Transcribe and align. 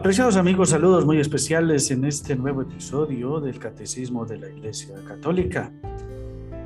Apreciados 0.00 0.36
amigos, 0.36 0.70
saludos 0.70 1.04
muy 1.04 1.20
especiales 1.20 1.90
en 1.90 2.06
este 2.06 2.34
nuevo 2.34 2.62
episodio 2.62 3.38
del 3.38 3.58
Catecismo 3.58 4.24
de 4.24 4.38
la 4.38 4.48
Iglesia 4.48 4.94
Católica. 5.06 5.70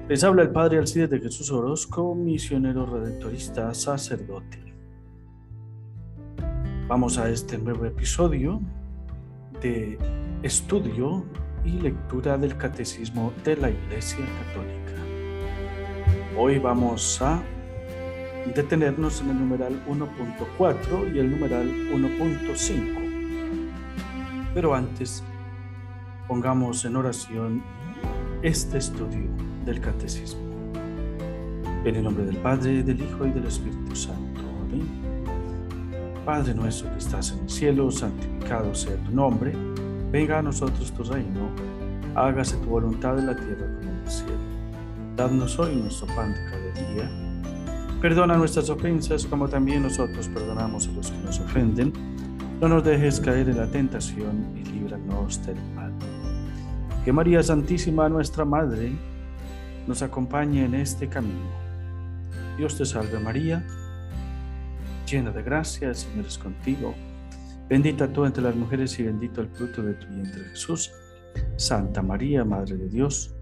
Les 0.09 0.23
habla 0.23 0.43
el 0.43 0.51
Padre 0.51 0.79
Alcides 0.79 1.11
de 1.11 1.19
Jesús 1.19 1.51
Orozco, 1.51 2.15
misionero 2.15 2.87
redentorista, 2.87 3.75
sacerdote. 3.75 4.63
Vamos 6.87 7.19
a 7.19 7.29
este 7.29 7.59
nuevo 7.59 7.85
episodio 7.87 8.61
de 9.61 9.99
estudio 10.45 11.25
y 11.65 11.73
lectura 11.73 12.39
del 12.39 12.57
Catecismo 12.57 13.33
de 13.43 13.57
la 13.57 13.69
Iglesia 13.69 14.25
Católica. 14.45 15.03
Hoy 16.39 16.61
vamos 16.61 17.21
a 17.21 17.43
detenernos 18.55 19.23
en 19.23 19.31
el 19.31 19.41
numeral 19.41 19.85
1.4 19.89 21.13
y 21.13 21.19
el 21.19 21.33
numeral 21.33 21.69
1.5 21.93 23.04
pero 24.55 24.73
antes, 24.73 25.23
pongamos 26.29 26.85
en 26.85 26.95
oración 26.97 27.63
este 28.43 28.79
estudio 28.79 29.29
del 29.65 29.81
catecismo. 29.81 30.41
En 31.85 31.97
el 31.97 32.05
nombre 32.05 32.25
del 32.25 32.37
Padre, 32.37 32.83
del 32.85 33.03
Hijo 33.03 33.27
y 33.27 33.31
del 33.31 33.47
Espíritu 33.47 33.97
Santo. 33.97 34.41
Amén. 34.63 34.87
Padre 36.25 36.55
nuestro 36.55 36.91
que 36.91 36.99
estás 36.99 37.33
en 37.33 37.41
el 37.41 37.51
cielo, 37.51 37.91
santificado 37.91 38.75
sea 38.75 38.97
tu 38.97 39.11
nombre. 39.11 39.53
Venga 40.13 40.39
a 40.39 40.43
nosotros 40.43 40.93
tu 40.93 41.03
reino. 41.03 41.51
Hágase 42.15 42.57
tu 42.59 42.69
voluntad 42.69 43.19
en 43.19 43.27
la 43.27 43.37
tierra 43.37 43.67
como 43.79 43.91
en 43.91 43.99
el 43.99 44.11
cielo. 44.11 44.33
Danos 45.17 45.59
hoy 45.59 45.75
nuestro 45.77 46.07
pan 46.15 46.33
de 46.33 46.39
cada 46.45 46.93
día. 46.93 47.11
Perdona 48.01 48.37
nuestras 48.37 48.71
ofensas 48.71 49.27
como 49.27 49.49
también 49.49 49.83
nosotros 49.83 50.29
perdonamos 50.29 50.87
a 50.89 50.93
los 50.93 51.11
que 51.11 51.19
nos 51.19 51.41
ofenden 51.41 52.14
no 52.61 52.69
nos 52.69 52.85
dejes 52.85 53.21
caer 53.21 53.49
en 53.49 53.59
la 53.59 53.67
tentación 53.67 54.57
y 54.57 54.65
líbranos 54.65 55.45
del 55.47 55.57
mal. 55.75 55.93
Que 57.05 57.13
María 57.13 57.43
Santísima, 57.43 58.09
nuestra 58.09 58.45
Madre, 58.45 58.93
nos 59.87 60.03
acompañe 60.03 60.65
en 60.65 60.75
este 60.75 61.09
camino. 61.09 61.51
Dios 62.57 62.79
te 62.79 62.87
salve 62.87 63.19
María, 63.19 63.65
llena 65.11 65.31
de 65.31 65.43
gracia, 65.43 65.89
el 65.89 65.95
Señor 65.95 66.27
es 66.27 66.39
contigo. 66.39 66.95
Bendita 67.69 68.13
tú 68.13 68.25
entre 68.25 68.43
las 68.43 68.55
mujeres 68.55 68.99
y 68.99 69.03
bendito 69.03 69.41
el 69.41 69.49
fruto 69.49 69.83
de 69.83 69.95
tu 69.95 70.07
vientre 70.07 70.45
Jesús. 70.51 70.93
Santa 71.57 72.03
María, 72.03 72.45
Madre 72.45 72.77
de 72.77 72.89
Dios, 72.89 73.35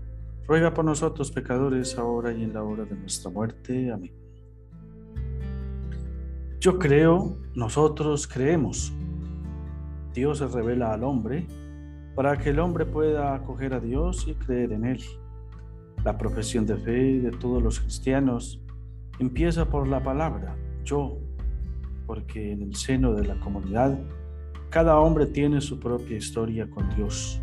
ruega 0.47 0.72
por 0.72 0.84
nosotros 0.84 1.30
pecadores 1.30 1.98
ahora 1.98 2.32
y 2.32 2.42
en 2.42 2.54
la 2.54 2.62
hora 2.62 2.84
de 2.84 2.97
nuestra 2.97 3.30
muerte. 3.30 3.92
Amén. 3.92 4.12
Yo 6.62 6.78
creo, 6.78 7.38
nosotros 7.56 8.28
creemos 8.28 8.92
Dios 10.14 10.38
se 10.38 10.46
revela 10.46 10.92
al 10.92 11.02
hombre 11.02 11.48
para 12.14 12.38
que 12.38 12.50
el 12.50 12.60
hombre 12.60 12.86
pueda 12.86 13.34
acoger 13.34 13.74
a 13.74 13.80
Dios 13.80 14.28
y 14.28 14.34
creer 14.34 14.70
en 14.70 14.84
Él. 14.84 15.02
La 16.04 16.16
profesión 16.16 16.64
de 16.64 16.77
fe 16.77 17.19
de 17.19 17.32
todos 17.32 17.60
los 17.60 17.80
cristianos 17.80 18.62
empieza 19.19 19.69
por 19.69 19.88
la 19.88 20.04
palabra 20.04 20.54
yo, 20.84 21.19
porque 22.06 22.52
en 22.52 22.62
el 22.62 22.76
seno 22.76 23.12
de 23.12 23.26
la 23.26 23.41
comunidad 23.41 23.98
cada 24.70 25.00
hombre 25.00 25.26
tiene 25.26 25.60
su 25.60 25.80
propia 25.80 26.16
historia 26.16 26.70
con 26.70 26.88
Dios. 26.94 27.42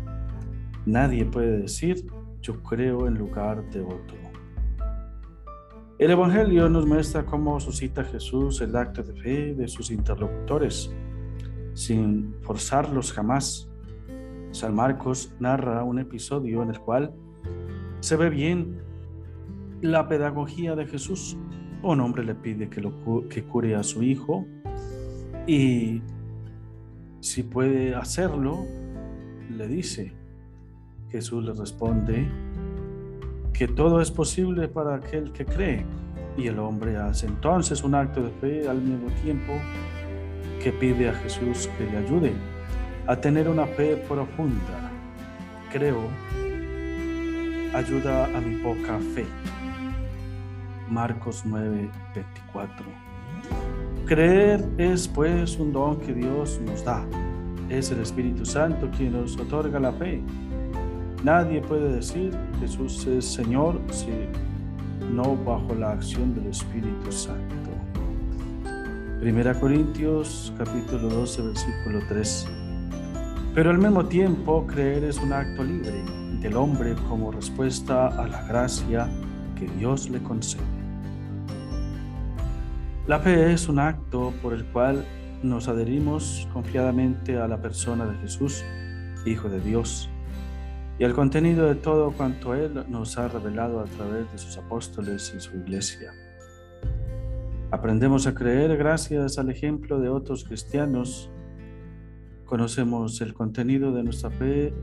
Nadie 0.86 1.26
puede 1.26 1.60
decir 1.60 2.06
yo 2.40 2.62
creo 2.62 3.06
en 3.06 3.18
lugar 3.18 3.68
de 3.68 3.82
otro. 3.82 4.29
El 6.00 6.10
Evangelio 6.10 6.66
nos 6.70 6.86
muestra 6.86 7.26
cómo 7.26 7.60
suscita 7.60 8.02
Jesús 8.02 8.62
el 8.62 8.74
acto 8.74 9.02
de 9.02 9.12
fe 9.20 9.54
de 9.54 9.68
sus 9.68 9.90
interlocutores 9.90 10.90
sin 11.74 12.36
forzarlos 12.40 13.12
jamás. 13.12 13.70
San 14.50 14.74
Marcos 14.74 15.34
narra 15.40 15.84
un 15.84 15.98
episodio 15.98 16.62
en 16.62 16.70
el 16.70 16.80
cual 16.80 17.12
se 18.00 18.16
ve 18.16 18.30
bien 18.30 18.80
la 19.82 20.08
pedagogía 20.08 20.74
de 20.74 20.86
Jesús. 20.86 21.36
Un 21.82 22.00
hombre 22.00 22.24
le 22.24 22.34
pide 22.34 22.70
que, 22.70 22.80
que 23.28 23.44
cure 23.44 23.74
a 23.74 23.82
su 23.82 24.02
hijo 24.02 24.46
y 25.46 26.00
si 27.20 27.42
puede 27.42 27.94
hacerlo, 27.94 28.64
le 29.50 29.68
dice. 29.68 30.14
Jesús 31.10 31.44
le 31.44 31.52
responde 31.52 32.26
que 33.60 33.68
todo 33.68 34.00
es 34.00 34.10
posible 34.10 34.68
para 34.68 34.94
aquel 34.94 35.32
que 35.32 35.44
cree. 35.44 35.84
Y 36.34 36.46
el 36.46 36.58
hombre 36.58 36.96
hace 36.96 37.26
entonces 37.26 37.84
un 37.84 37.94
acto 37.94 38.22
de 38.22 38.30
fe 38.30 38.66
al 38.66 38.80
mismo 38.80 39.10
tiempo 39.22 39.52
que 40.64 40.72
pide 40.72 41.10
a 41.10 41.12
Jesús 41.12 41.68
que 41.76 41.84
le 41.84 41.98
ayude 41.98 42.32
a 43.06 43.16
tener 43.16 43.50
una 43.50 43.66
fe 43.66 44.02
profunda. 44.08 44.90
Creo, 45.70 45.98
ayuda 47.74 48.34
a 48.34 48.40
mi 48.40 48.56
poca 48.62 48.98
fe. 49.14 49.26
Marcos 50.88 51.42
9, 51.44 51.90
24. 52.14 52.86
Creer 54.06 54.64
es 54.78 55.06
pues 55.06 55.58
un 55.58 55.74
don 55.74 56.00
que 56.00 56.14
Dios 56.14 56.58
nos 56.64 56.82
da. 56.82 57.04
Es 57.68 57.90
el 57.90 58.00
Espíritu 58.00 58.46
Santo 58.46 58.88
quien 58.96 59.12
nos 59.12 59.36
otorga 59.36 59.78
la 59.78 59.92
fe. 59.92 60.22
Nadie 61.22 61.60
puede 61.60 61.92
decir 61.92 62.34
Jesús 62.60 63.06
es 63.06 63.26
Señor 63.26 63.78
si 63.90 64.08
no 65.12 65.36
bajo 65.36 65.74
la 65.74 65.92
acción 65.92 66.34
del 66.34 66.46
Espíritu 66.46 67.12
Santo. 67.12 67.70
Primera 69.20 69.52
Corintios 69.52 70.50
capítulo 70.56 71.10
12 71.10 71.42
versículo 71.42 72.00
3. 72.08 72.48
Pero 73.54 73.68
al 73.68 73.76
mismo 73.76 74.06
tiempo 74.06 74.66
creer 74.66 75.04
es 75.04 75.18
un 75.18 75.34
acto 75.34 75.62
libre 75.62 76.02
del 76.40 76.56
hombre 76.56 76.94
como 77.06 77.30
respuesta 77.30 78.06
a 78.06 78.26
la 78.26 78.42
gracia 78.46 79.06
que 79.56 79.68
Dios 79.76 80.08
le 80.08 80.22
concede. 80.22 80.62
La 83.06 83.18
fe 83.18 83.52
es 83.52 83.68
un 83.68 83.78
acto 83.78 84.32
por 84.40 84.54
el 84.54 84.64
cual 84.64 85.04
nos 85.42 85.68
adherimos 85.68 86.48
confiadamente 86.54 87.36
a 87.36 87.46
la 87.46 87.60
persona 87.60 88.06
de 88.06 88.16
Jesús, 88.20 88.64
Hijo 89.26 89.50
de 89.50 89.60
Dios, 89.60 90.08
y 91.00 91.04
al 91.04 91.14
contenido 91.14 91.66
de 91.66 91.76
todo 91.76 92.12
cuanto 92.12 92.54
Él 92.54 92.84
nos 92.90 93.16
ha 93.16 93.26
revelado 93.26 93.80
a 93.80 93.84
través 93.84 94.30
de 94.32 94.36
sus 94.36 94.58
apóstoles 94.58 95.32
y 95.34 95.40
su 95.40 95.56
iglesia. 95.56 96.12
Aprendemos 97.70 98.26
a 98.26 98.34
creer 98.34 98.76
gracias 98.76 99.38
al 99.38 99.48
ejemplo 99.48 99.98
de 99.98 100.10
otros 100.10 100.44
cristianos. 100.44 101.30
Conocemos 102.44 103.18
el 103.22 103.32
contenido 103.32 103.94
de 103.94 104.02
nuestra 104.02 104.30
fe, 104.30 104.74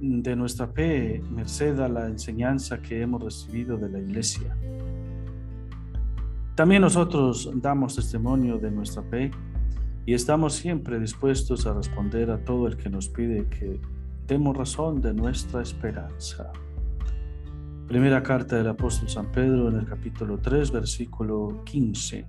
de 0.00 0.34
nuestra 0.34 0.66
fe, 0.66 1.22
merced 1.30 1.78
a 1.78 1.88
la 1.88 2.08
enseñanza 2.08 2.82
que 2.82 3.02
hemos 3.02 3.22
recibido 3.22 3.76
de 3.76 3.90
la 3.90 4.00
Iglesia. 4.00 4.56
También 6.56 6.82
nosotros 6.82 7.48
damos 7.54 7.94
testimonio 7.94 8.58
de 8.58 8.72
nuestra 8.72 9.04
fe 9.04 9.30
y 10.04 10.14
estamos 10.14 10.54
siempre 10.54 10.98
dispuestos 10.98 11.64
a 11.64 11.74
responder 11.74 12.32
a 12.32 12.44
todo 12.44 12.66
el 12.66 12.76
que 12.76 12.90
nos 12.90 13.08
pide 13.08 13.46
que 13.46 13.80
demos 14.26 14.56
razón 14.56 15.00
de 15.00 15.12
nuestra 15.14 15.62
esperanza. 15.62 16.52
Primera 17.86 18.22
carta 18.22 18.56
del 18.56 18.68
apóstol 18.68 19.08
San 19.08 19.32
Pedro 19.32 19.68
en 19.68 19.76
el 19.76 19.84
capítulo 19.84 20.38
3, 20.38 20.70
versículo 20.70 21.62
15. 21.64 22.26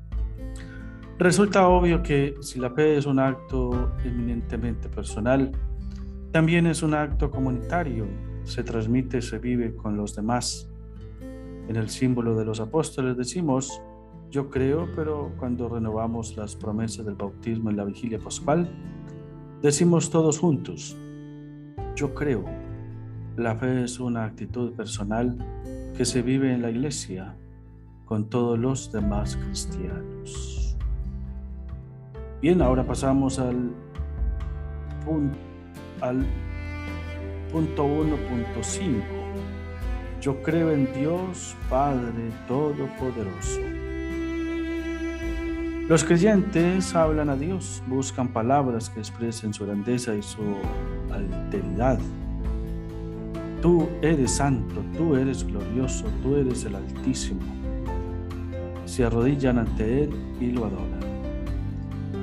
Resulta 1.19 1.67
obvio 1.67 2.01
que 2.01 2.33
si 2.41 2.59
la 2.59 2.71
fe 2.71 2.97
es 2.97 3.05
un 3.05 3.19
acto 3.19 3.91
eminentemente 4.03 4.89
personal, 4.89 5.51
también 6.31 6.65
es 6.65 6.81
un 6.81 6.95
acto 6.95 7.29
comunitario, 7.29 8.07
se 8.43 8.63
transmite, 8.63 9.21
se 9.21 9.37
vive 9.37 9.75
con 9.75 9.95
los 9.95 10.15
demás. 10.15 10.67
En 11.67 11.75
el 11.75 11.89
símbolo 11.89 12.35
de 12.35 12.45
los 12.45 12.59
apóstoles 12.59 13.15
decimos, 13.15 13.81
yo 14.31 14.49
creo, 14.49 14.87
pero 14.95 15.31
cuando 15.37 15.69
renovamos 15.69 16.35
las 16.37 16.55
promesas 16.55 17.05
del 17.05 17.15
bautismo 17.15 17.69
en 17.69 17.77
la 17.77 17.83
vigilia 17.83 18.17
pascual, 18.17 18.67
decimos 19.61 20.09
todos 20.09 20.39
juntos, 20.39 20.97
yo 21.95 22.13
creo. 22.13 22.45
La 23.37 23.55
fe 23.55 23.83
es 23.83 23.99
una 23.99 24.25
actitud 24.25 24.73
personal 24.73 25.37
que 25.95 26.05
se 26.05 26.21
vive 26.21 26.53
en 26.53 26.61
la 26.61 26.69
iglesia 26.69 27.35
con 28.05 28.29
todos 28.29 28.59
los 28.59 28.91
demás 28.91 29.37
cristianos. 29.37 30.77
Bien, 32.41 32.61
ahora 32.61 32.83
pasamos 32.83 33.39
al 33.39 33.71
punto, 35.05 35.37
al 36.01 36.25
punto 37.51 37.85
1.5. 37.85 39.01
Yo 40.19 40.41
creo 40.43 40.71
en 40.71 40.91
Dios 40.93 41.55
Padre 41.69 42.31
Todopoderoso. 42.47 43.80
Los 45.91 46.05
creyentes 46.05 46.95
hablan 46.95 47.29
a 47.29 47.35
Dios, 47.35 47.83
buscan 47.85 48.29
palabras 48.29 48.89
que 48.89 49.01
expresen 49.01 49.53
su 49.53 49.65
grandeza 49.65 50.15
y 50.15 50.21
su 50.21 50.39
alteridad 51.11 51.99
Tú 53.61 53.89
eres 54.01 54.31
santo, 54.31 54.85
tú 54.95 55.17
eres 55.17 55.45
glorioso, 55.45 56.05
tú 56.23 56.37
eres 56.37 56.63
el 56.63 56.75
Altísimo. 56.75 57.41
Se 58.85 59.03
arrodillan 59.03 59.59
ante 59.59 60.05
Él 60.05 60.11
y 60.39 60.51
lo 60.51 60.63
adoran. 60.63 61.01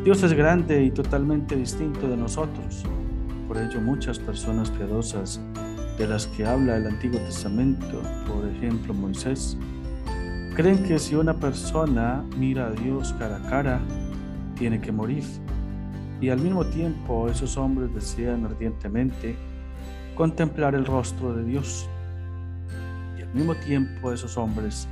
Dios 0.02 0.22
es 0.22 0.32
grande 0.32 0.82
y 0.84 0.90
totalmente 0.90 1.54
distinto 1.54 2.08
de 2.08 2.16
nosotros. 2.16 2.84
Por 3.48 3.58
ello 3.58 3.82
muchas 3.82 4.18
personas 4.18 4.70
piadosas 4.70 5.42
de 5.98 6.06
las 6.06 6.26
que 6.28 6.46
habla 6.46 6.78
el 6.78 6.86
Antiguo 6.86 7.20
Testamento, 7.20 8.00
por 8.26 8.48
ejemplo 8.48 8.94
Moisés, 8.94 9.58
creen 10.58 10.82
que 10.82 10.98
si 10.98 11.14
una 11.14 11.34
persona 11.34 12.24
mira 12.36 12.66
a 12.66 12.70
Dios 12.72 13.14
cara 13.16 13.36
a 13.36 13.48
cara, 13.48 13.80
tiene 14.56 14.80
que 14.80 14.90
morir. 14.90 15.22
Y 16.20 16.30
al 16.30 16.40
mismo 16.40 16.66
tiempo 16.66 17.28
esos 17.28 17.56
hombres 17.56 17.94
desean 17.94 18.44
ardientemente 18.44 19.36
contemplar 20.16 20.74
el 20.74 20.84
rostro 20.84 21.32
de 21.32 21.44
Dios. 21.44 21.88
Y 23.16 23.22
al 23.22 23.32
mismo 23.34 23.54
tiempo 23.54 24.10
esos 24.10 24.36
hombres 24.36 24.88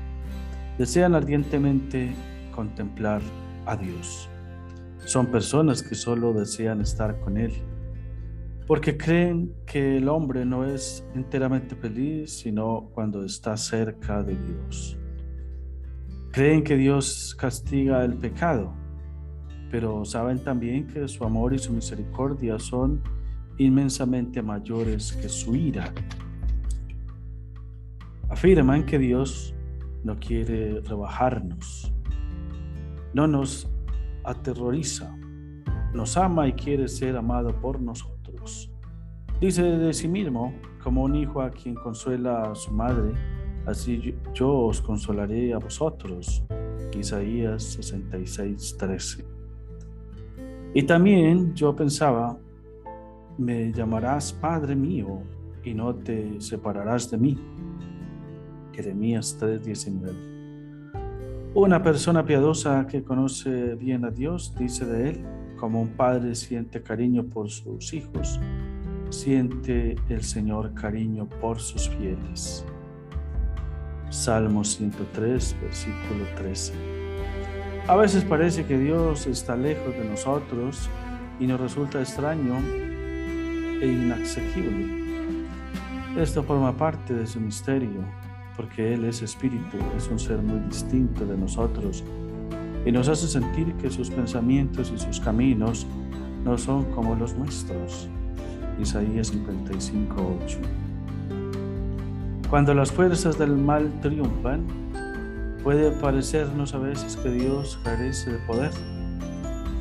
desean 0.79 1.17
ardientemente 1.17 2.15
contemplar 2.55 3.21
a 3.67 3.77
Dios. 3.77 4.29
Son 5.05 5.27
personas 5.33 5.83
que 5.83 5.97
solo 5.97 6.33
desean 6.33 6.81
estar 6.81 7.19
con 7.19 7.37
Él, 7.37 7.53
porque 8.69 8.97
creen 8.97 9.53
que 9.67 9.97
el 9.97 10.09
hombre 10.11 10.45
no 10.45 10.65
es 10.65 11.05
enteramente 11.17 11.75
feliz 11.75 12.39
sino 12.39 12.89
cuando 12.95 13.25
está 13.25 13.57
cerca 13.57 14.23
de 14.23 14.37
Dios. 14.37 14.97
Creen 16.37 16.65
que 16.65 16.77
Dios 16.77 17.35
castiga 17.35 18.05
el 18.05 18.13
pecado, 18.13 18.75
pero 19.71 20.05
saben 20.05 20.39
también 20.45 20.87
que 20.87 21.09
su 21.09 21.25
amor 21.25 21.55
y 21.55 21.59
su 21.59 21.73
misericordia 21.73 22.59
son 22.59 23.01
inmensamente 23.57 24.43
mayores 24.43 25.15
que 25.15 25.31
su 25.31 25.57
ira. 25.57 25.95
Afirman 28.29 28.85
que 28.85 28.99
Dios 28.99 29.55
no 30.05 30.15
quiere 30.19 30.83
rebajarnos, 30.83 31.91
no 33.15 33.27
nos 33.27 33.67
aterroriza, 34.23 35.17
nos 35.95 36.19
ama 36.19 36.49
y 36.49 36.53
quiere 36.53 36.87
ser 36.89 37.17
amado 37.17 37.59
por 37.63 37.81
nosotros. 37.81 38.71
Dice 39.41 39.63
de 39.63 39.95
sí 39.95 40.07
mismo, 40.07 40.53
como 40.85 41.03
un 41.03 41.15
hijo 41.15 41.41
a 41.41 41.51
quien 41.51 41.77
consuela 41.77 42.51
a 42.51 42.55
su 42.55 42.73
madre, 42.73 43.15
así 43.67 44.15
yo, 44.33 44.67
os 44.67 44.81
consolaré 44.81 45.53
a 45.53 45.59
vosotros. 45.59 46.45
Isaías 46.99 47.63
66, 47.63 48.77
13. 48.79 49.25
Y 50.75 50.83
también 50.85 51.55
yo 51.55 51.75
pensaba, 51.75 52.39
me 53.39 53.73
llamarás 53.73 54.33
Padre 54.33 54.75
mío 54.75 55.21
y 55.65 55.75
no 55.75 55.95
te 55.95 56.41
separarás 56.41 57.11
de 57.11 57.19
mí. 57.19 57.39
Jeremías 58.73 59.37
3:19. 59.41 60.37
Una 61.55 61.83
persona 61.83 62.25
piadosa 62.25 62.87
que 62.87 63.03
conoce 63.03 63.75
bien 63.75 64.05
a 64.05 64.11
Dios 64.11 64.55
dice 64.59 64.85
de 64.85 65.09
él, 65.09 65.25
como 65.59 65.81
un 65.81 65.89
padre 65.97 66.35
siente 66.35 66.83
cariño 66.83 67.25
por 67.25 67.49
sus 67.49 67.95
hijos, 67.95 68.39
siente 69.09 69.97
el 70.11 70.23
Señor 70.23 70.75
cariño 70.75 71.27
por 71.41 71.59
sus 71.59 71.89
fieles. 71.89 72.67
Salmo 74.11 74.65
103, 74.65 75.57
versículo 75.61 76.25
13. 76.37 76.73
A 77.89 77.97
veces 77.97 78.25
parece 78.25 78.65
que 78.65 78.79
Dios 78.79 79.27
está 79.27 79.57
lejos 79.57 79.95
de 79.95 80.05
nosotros 80.05 80.89
y 81.41 81.47
nos 81.47 81.61
resulta 81.61 82.01
extraño 82.01 82.59
e 83.81 83.87
inaccesible. 83.87 85.07
Esto 86.17 86.43
forma 86.43 86.77
parte 86.77 87.15
de 87.15 87.27
su 87.27 87.41
misterio 87.41 88.01
porque 88.57 88.95
Él 88.95 89.05
es 89.05 89.23
espíritu, 89.23 89.77
es 89.97 90.09
un 90.09 90.19
ser 90.19 90.39
muy 90.39 90.61
distinto 90.61 91.27
de 91.27 91.37
nosotros 91.37 92.03
y 92.87 92.93
nos 92.93 93.09
hace 93.09 93.27
sentir 93.27 93.75
que 93.75 93.91
sus 93.91 94.11
pensamientos 94.11 94.93
y 94.95 94.99
sus 94.99 95.21
caminos 95.21 95.87
no 96.45 96.57
son 96.57 96.85
como 96.93 97.17
los 97.17 97.35
nuestros. 97.35 98.09
Isaías 98.81 99.29
55, 99.29 100.39
8. 100.45 100.86
Cuando 102.51 102.75
las 102.75 102.93
fuerzas 102.93 103.39
del 103.39 103.57
mal 103.57 103.93
triunfan, 104.01 104.65
puede 105.65 105.91
parecernos 105.91 106.75
a 106.75 106.79
veces 106.79 107.17
que 107.17 107.29
Dios 107.31 107.77
carece 107.83 108.35
de 108.35 108.39
poder. 108.47 108.71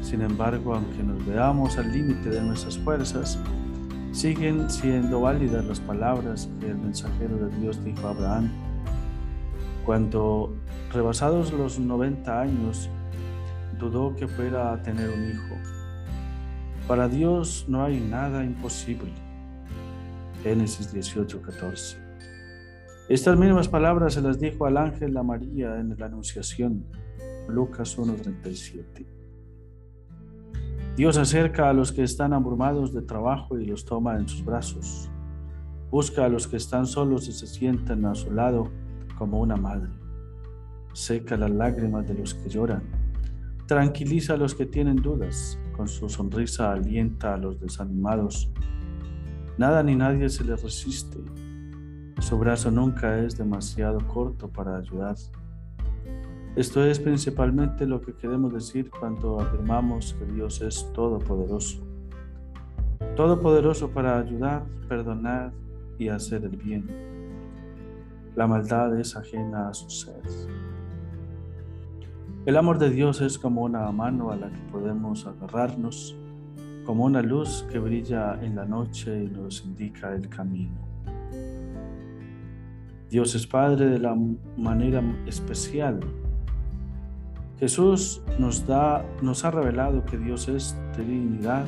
Sin 0.01 0.21
embargo, 0.21 0.73
aunque 0.73 1.03
nos 1.03 1.23
veamos 1.27 1.77
al 1.77 1.91
límite 1.91 2.29
de 2.29 2.41
nuestras 2.41 2.79
fuerzas, 2.79 3.37
siguen 4.11 4.67
siendo 4.67 5.21
válidas 5.21 5.63
las 5.65 5.79
palabras 5.79 6.49
que 6.59 6.71
el 6.71 6.77
mensajero 6.77 7.37
de 7.37 7.55
Dios 7.59 7.83
dijo 7.85 8.07
a 8.07 8.11
Abraham 8.11 8.49
cuando, 9.85 10.55
rebasados 10.91 11.53
los 11.53 11.77
90 11.77 12.41
años, 12.41 12.89
dudó 13.77 14.15
que 14.15 14.27
fuera 14.27 14.73
a 14.73 14.81
tener 14.81 15.11
un 15.11 15.29
hijo. 15.29 15.55
Para 16.87 17.07
Dios 17.07 17.65
no 17.67 17.83
hay 17.83 17.99
nada 17.99 18.43
imposible. 18.43 19.11
Génesis 20.41 20.91
18, 20.91 21.43
14. 21.43 22.04
Estas 23.07 23.37
mismas 23.37 23.67
palabras 23.67 24.15
se 24.15 24.21
las 24.21 24.39
dijo 24.39 24.65
al 24.65 24.77
ángel 24.77 25.15
a 25.15 25.21
María 25.21 25.79
en 25.79 25.95
la 25.95 26.07
Anunciación, 26.07 26.87
Lucas 27.47 27.99
1:37. 27.99 29.05
Dios 30.97 31.15
acerca 31.15 31.69
a 31.69 31.73
los 31.73 31.91
que 31.91 32.01
están 32.01 32.33
abrumados 32.33 32.95
de 32.95 33.03
trabajo 33.03 33.59
y 33.59 33.65
los 33.65 33.85
toma 33.85 34.17
en 34.17 34.27
sus 34.27 34.43
brazos. 34.43 35.11
Busca 35.91 36.25
a 36.25 36.29
los 36.29 36.47
que 36.47 36.57
están 36.57 36.87
solos 36.87 37.27
y 37.27 37.31
se 37.31 37.45
sientan 37.45 38.05
a 38.05 38.15
su 38.15 38.31
lado 38.31 38.71
como 39.19 39.39
una 39.39 39.55
madre. 39.55 39.91
Seca 40.93 41.37
las 41.37 41.51
lágrimas 41.51 42.07
de 42.07 42.15
los 42.15 42.33
que 42.33 42.49
lloran. 42.49 42.81
Tranquiliza 43.67 44.33
a 44.33 44.37
los 44.37 44.55
que 44.55 44.65
tienen 44.65 44.95
dudas. 44.95 45.59
Con 45.77 45.87
su 45.87 46.09
sonrisa 46.09 46.71
alienta 46.71 47.35
a 47.35 47.37
los 47.37 47.59
desanimados. 47.59 48.51
Nada 49.59 49.83
ni 49.83 49.95
nadie 49.95 50.27
se 50.29 50.43
le 50.43 50.55
resiste. 50.55 51.19
Su 52.19 52.37
brazo 52.39 52.71
nunca 52.71 53.19
es 53.19 53.37
demasiado 53.37 53.99
corto 54.07 54.47
para 54.47 54.77
ayudar. 54.77 55.15
Esto 56.55 56.83
es 56.85 56.99
principalmente 56.99 57.85
lo 57.85 58.01
que 58.01 58.13
queremos 58.13 58.53
decir 58.53 58.89
cuando 58.89 59.39
afirmamos 59.41 60.13
que 60.13 60.25
Dios 60.25 60.61
es 60.61 60.89
todopoderoso. 60.93 61.85
Todopoderoso 63.17 63.89
para 63.89 64.17
ayudar, 64.17 64.63
perdonar 64.87 65.51
y 65.99 66.07
hacer 66.07 66.45
el 66.45 66.55
bien. 66.55 66.87
La 68.35 68.47
maldad 68.47 68.97
es 68.97 69.15
ajena 69.15 69.69
a 69.69 69.73
su 69.73 69.89
ser. 69.89 70.21
El 72.45 72.57
amor 72.57 72.79
de 72.79 72.89
Dios 72.89 73.21
es 73.21 73.37
como 73.37 73.63
una 73.63 73.91
mano 73.91 74.31
a 74.31 74.35
la 74.35 74.49
que 74.49 74.71
podemos 74.71 75.25
agarrarnos, 75.25 76.15
como 76.85 77.03
una 77.03 77.21
luz 77.21 77.65
que 77.71 77.79
brilla 77.79 78.39
en 78.41 78.55
la 78.55 78.65
noche 78.65 79.23
y 79.23 79.27
nos 79.27 79.65
indica 79.65 80.13
el 80.13 80.29
camino. 80.29 80.84
Dios 83.09 83.35
es 83.35 83.45
Padre 83.47 83.85
de 83.87 83.99
la 83.99 84.15
manera 84.57 85.01
especial. 85.27 85.99
Jesús 87.59 88.21
nos, 88.37 88.67
da, 88.67 89.05
nos 89.21 89.45
ha 89.45 89.51
revelado 89.51 90.03
que 90.05 90.17
Dios 90.17 90.47
es 90.47 90.75
Trinidad 90.93 91.65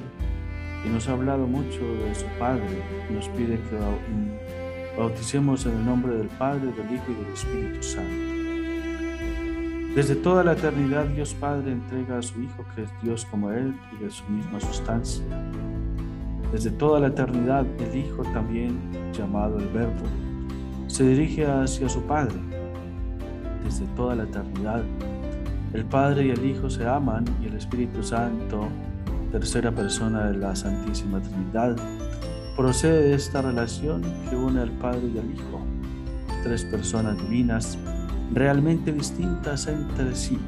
y 0.86 0.90
nos 0.90 1.08
ha 1.08 1.14
hablado 1.14 1.48
mucho 1.48 1.80
de 1.80 2.16
su 2.16 2.26
Padre. 2.40 2.84
Nos 3.14 3.30
pide 3.30 3.56
que 3.56 3.78
Bauticemos 4.98 5.66
en 5.68 5.74
el 5.74 5.86
nombre 5.86 6.16
del 6.16 6.28
Padre, 6.28 6.72
del 6.72 6.92
Hijo 6.92 7.12
y 7.12 7.14
del 7.14 7.34
Espíritu 7.34 7.84
Santo. 7.84 8.38
Desde 9.94 10.16
toda 10.16 10.44
la 10.44 10.54
eternidad 10.54 11.06
Dios 11.06 11.36
Padre 11.36 11.72
entrega 11.72 12.18
a 12.18 12.22
su 12.24 12.42
Hijo, 12.42 12.66
que 12.76 12.84
es 12.84 12.90
Dios 13.04 13.24
como 13.26 13.52
Él 13.52 13.76
y 13.94 14.04
de 14.04 14.10
su 14.10 14.24
misma 14.26 14.60
sustancia. 14.60 15.24
Desde 16.52 16.72
toda 16.72 17.00
la 17.00 17.08
eternidad 17.08 17.66
el 17.80 17.96
Hijo 17.96 18.24
también, 18.24 18.80
llamado 19.14 19.60
el 19.60 19.68
Verbo, 19.68 20.06
se 20.98 21.04
dirige 21.04 21.46
hacia 21.46 21.88
su 21.88 22.02
Padre. 22.08 22.34
Desde 23.64 23.86
toda 23.96 24.16
la 24.16 24.24
eternidad 24.24 24.82
el 25.76 25.86
Padre 25.86 26.26
y 26.26 26.30
el 26.32 26.44
Hijo 26.44 26.72
se 26.72 26.88
aman 26.88 27.24
y 27.40 27.46
el 27.46 27.54
Espíritu 27.54 28.02
Santo, 28.02 28.68
tercera 29.32 29.72
persona 29.72 30.32
de 30.32 30.38
la 30.40 30.56
Santísima 30.56 31.22
Trinidad, 31.22 31.76
procede 32.56 33.10
de 33.10 33.14
esta 33.14 33.44
relación 33.44 34.02
que 34.28 34.36
une 34.36 34.60
al 34.60 34.72
Padre 34.72 35.12
y 35.14 35.20
al 35.20 35.30
Hijo, 35.30 35.62
tres 36.42 36.66
personas 36.66 37.16
divinas 37.20 37.78
realmente 38.34 38.92
distintas 38.92 39.68
entre 39.68 40.16
sí. 40.16 40.40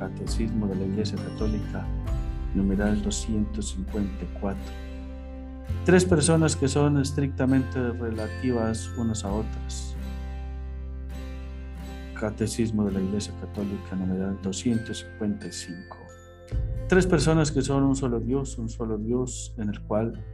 Catecismo 0.00 0.66
de 0.66 0.74
la 0.74 0.84
Iglesia 0.84 1.16
Católica, 1.30 1.86
numeral 2.56 3.00
254. 3.02 4.58
Tres 5.84 6.04
personas 6.04 6.56
que 6.56 6.68
son 6.68 6.98
estrictamente 6.98 7.78
relativas 7.92 8.90
unas 8.96 9.24
a 9.24 9.32
otras. 9.32 9.94
Catecismo 12.18 12.86
de 12.86 12.92
la 12.92 13.00
Iglesia 13.00 13.34
Católica, 13.40 13.94
numeral 13.94 14.38
255. 14.42 15.96
Tres 16.88 17.06
personas 17.06 17.50
que 17.50 17.62
son 17.62 17.82
un 17.82 17.96
solo 17.96 18.20
Dios, 18.20 18.56
un 18.58 18.68
solo 18.68 18.98
Dios 18.98 19.54
en 19.58 19.68
el 19.68 19.80
cual 19.82 20.24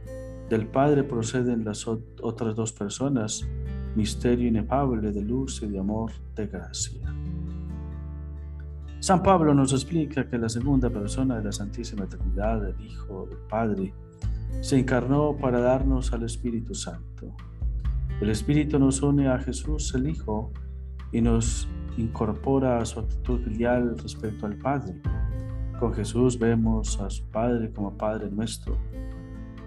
del 0.49 0.67
Padre 0.67 1.03
proceden 1.03 1.63
las 1.63 1.87
otras 1.87 2.55
dos 2.55 2.73
personas, 2.73 3.47
misterio 3.95 4.47
inefable 4.47 5.11
de 5.11 5.21
luz 5.21 5.61
y 5.63 5.67
de 5.67 5.79
amor, 5.79 6.11
de 6.35 6.47
gracia. 6.47 7.13
San 8.99 9.23
Pablo 9.23 9.53
nos 9.53 9.73
explica 9.73 10.29
que 10.29 10.37
la 10.37 10.47
segunda 10.47 10.89
persona 10.89 11.37
de 11.37 11.45
la 11.45 11.51
Santísima 11.51 12.05
Trinidad, 12.05 12.67
el 12.69 12.79
Hijo 12.85 13.25
del 13.27 13.39
Padre, 13.49 13.93
se 14.59 14.77
encarnó 14.77 15.37
para 15.37 15.59
darnos 15.59 16.11
al 16.13 16.23
Espíritu 16.23 16.75
Santo. 16.75 17.35
El 18.19 18.29
Espíritu 18.29 18.77
nos 18.77 19.01
une 19.01 19.27
a 19.27 19.39
Jesús 19.39 19.93
el 19.95 20.09
Hijo 20.09 20.51
y 21.11 21.21
nos 21.21 21.67
incorpora 21.97 22.79
a 22.79 22.85
su 22.85 22.99
actitud 22.99 23.39
filial 23.41 23.97
respecto 23.97 24.45
al 24.45 24.57
Padre. 24.57 25.01
Con 25.79 25.93
Jesús 25.93 26.37
vemos 26.37 26.99
a 26.99 27.09
su 27.09 27.25
Padre 27.29 27.71
como 27.71 27.97
Padre 27.97 28.29
nuestro. 28.29 28.77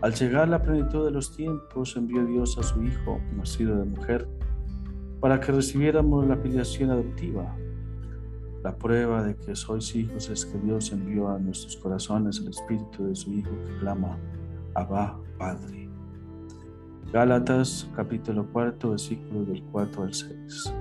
Al 0.03 0.15
llegar 0.15 0.49
la 0.49 0.63
plenitud 0.63 1.05
de 1.05 1.11
los 1.11 1.35
tiempos, 1.35 1.97
envió 1.97 2.25
Dios 2.25 2.59
a 2.59 2.63
su 2.63 2.83
Hijo, 2.83 3.21
nacido 3.37 3.77
de 3.77 3.85
mujer, 3.85 4.29
para 5.21 5.41
que 5.41 5.51
recibiéramos 5.51 6.27
la 6.27 6.37
filiación 6.37 6.91
adoptiva 6.91 7.57
la 8.65 8.75
prueba 8.75 9.23
de 9.23 9.37
que 9.37 9.55
sois 9.55 9.95
hijos 9.95 10.31
es 10.31 10.47
que 10.47 10.59
Dios 10.59 10.91
envió 10.91 11.29
a 11.29 11.39
nuestros 11.39 11.77
corazones 11.77 12.39
el 12.39 12.49
Espíritu 12.49 13.05
de 13.05 13.15
su 13.15 13.31
Hijo 13.31 13.51
que 13.51 13.77
clama, 13.79 14.17
Abba, 14.75 15.17
Padre. 15.39 15.89
Gálatas 17.13 17.89
capítulo 17.95 18.47
4, 18.53 18.91
versículos 18.91 19.47
del 19.47 19.63
4 19.71 20.03
al 20.03 20.15
6. 20.15 20.75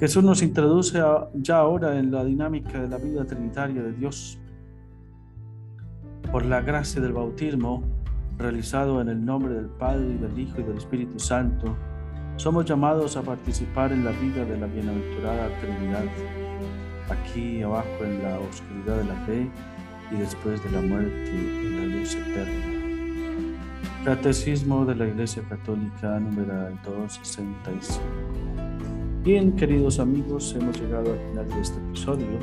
Jesús 0.00 0.24
nos 0.24 0.42
introduce 0.42 0.98
ya 1.34 1.58
ahora 1.58 1.98
en 1.98 2.10
la 2.10 2.24
dinámica 2.24 2.80
de 2.80 2.88
la 2.88 2.96
vida 2.96 3.24
trinitaria 3.26 3.82
de 3.82 3.92
Dios. 3.92 4.38
Por 6.30 6.46
la 6.46 6.62
gracia 6.62 7.02
del 7.02 7.12
bautismo, 7.12 7.82
realizado 8.38 9.00
en 9.02 9.10
el 9.10 9.22
nombre 9.22 9.52
del 9.54 9.66
Padre 9.66 10.08
y 10.08 10.16
del 10.18 10.38
Hijo 10.38 10.60
y 10.60 10.64
del 10.64 10.78
Espíritu 10.78 11.18
Santo, 11.18 11.76
somos 12.36 12.64
llamados 12.64 13.16
a 13.18 13.22
participar 13.22 13.92
en 13.92 14.04
la 14.04 14.12
vida 14.12 14.44
de 14.44 14.58
la 14.58 14.66
bienaventurada 14.66 15.48
Trinidad 15.60 16.04
aquí 17.10 17.62
abajo 17.62 18.04
en 18.04 18.22
la 18.22 18.38
oscuridad 18.40 18.96
de 18.96 19.04
la 19.04 19.14
fe 19.26 19.50
y 20.10 20.16
después 20.16 20.62
de 20.64 20.70
la 20.70 20.80
muerte 20.80 21.30
en 21.30 21.76
la 21.76 21.96
luz 21.98 22.14
eterna. 22.14 22.71
Catecismo 24.04 24.84
de 24.84 24.96
la 24.96 25.06
Iglesia 25.06 25.42
Católica 25.48 26.18
número 26.18 26.70
265. 26.84 28.00
Bien, 29.22 29.52
queridos 29.52 30.00
amigos, 30.00 30.54
hemos 30.58 30.80
llegado 30.80 31.12
al 31.12 31.18
final 31.28 31.48
de 31.48 31.60
este 31.60 31.78
episodio 31.78 32.38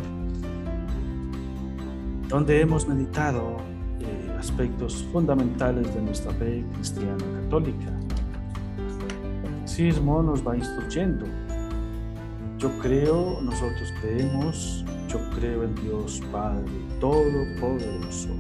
donde 2.29 2.61
hemos 2.61 2.87
meditado 2.87 3.57
eh, 3.99 4.35
aspectos 4.39 5.03
fundamentales 5.11 5.93
de 5.93 6.01
nuestra 6.01 6.31
fe 6.33 6.63
cristiana 6.75 7.25
católica. 7.41 7.91
El 9.43 9.55
catecismo 9.55 10.23
nos 10.23 10.47
va 10.47 10.55
instruyendo 10.55 11.25
yo 12.59 12.69
creo, 12.81 13.39
nosotros 13.41 13.93
creemos, 14.01 14.83
yo 15.07 15.17
creo 15.33 15.63
en 15.63 15.75
Dios 15.75 16.21
Padre 16.29 16.65
Todopoderoso. 16.99 18.35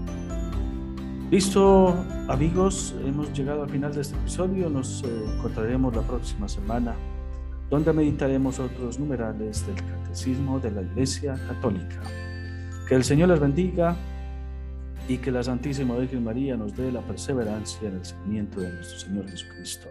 Listo, 1.31 1.93
amigos, 2.27 2.95
hemos 3.05 3.31
llegado 3.33 3.61
al 3.61 3.69
final 3.69 3.93
de 3.93 4.01
este 4.01 4.17
episodio. 4.17 4.67
Nos 4.67 5.03
eh, 5.03 5.07
encontraremos 5.35 5.95
la 5.95 6.01
próxima 6.01 6.49
semana, 6.49 6.95
donde 7.69 7.93
meditaremos 7.93 8.57
otros 8.57 8.97
numerales 8.97 9.63
del 9.67 9.75
Catecismo 9.75 10.59
de 10.59 10.71
la 10.71 10.81
Iglesia 10.81 11.39
Católica. 11.47 12.01
Que 12.87 12.95
el 12.95 13.03
Señor 13.03 13.29
les 13.29 13.39
bendiga 13.39 13.95
y 15.07 15.19
que 15.19 15.29
la 15.29 15.43
Santísima 15.43 15.95
Virgen 15.97 16.23
María 16.23 16.57
nos 16.57 16.75
dé 16.75 16.91
la 16.91 17.01
perseverancia 17.01 17.89
en 17.89 17.97
el 17.97 18.05
seguimiento 18.05 18.59
de 18.59 18.73
nuestro 18.73 18.97
Señor 18.97 19.29
Jesucristo. 19.29 19.87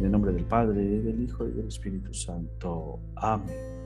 En 0.00 0.06
el 0.06 0.10
nombre 0.10 0.32
del 0.32 0.46
Padre, 0.46 0.82
del 0.82 1.22
Hijo 1.22 1.46
y 1.46 1.52
del 1.52 1.68
Espíritu 1.68 2.12
Santo. 2.12 2.98
Amén. 3.14 3.79